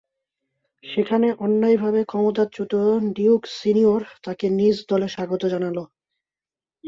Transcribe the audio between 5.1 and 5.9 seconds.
স্বাগত জানান।